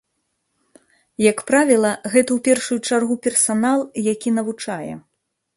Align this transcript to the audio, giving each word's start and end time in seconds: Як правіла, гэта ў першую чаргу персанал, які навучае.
Як 1.31 1.37
правіла, 1.51 1.91
гэта 2.13 2.29
ў 2.37 2.39
першую 2.49 2.79
чаргу 2.89 3.15
персанал, 3.27 3.79
які 4.13 4.29
навучае. 4.39 4.93